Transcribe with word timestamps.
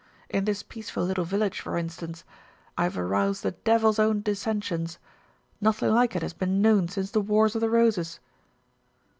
In 0.29 0.45
this 0.45 0.63
peaceful 0.63 1.05
little 1.05 1.25
village, 1.25 1.59
for 1.59 1.77
instance, 1.77 2.23
I've 2.75 2.97
aroused 2.97 3.43
the 3.43 3.51
devil's 3.51 3.99
own 3.99 4.21
dis 4.21 4.39
sensions. 4.39 4.97
Nothing 5.61 5.91
like 5.93 6.15
it 6.15 6.23
has 6.23 6.33
"been 6.33 6.59
known 6.59 6.87
since 6.87 7.11
the 7.11 7.21
Wars 7.21 7.53
of 7.53 7.61
the 7.61 7.69
Roses." 7.69 8.19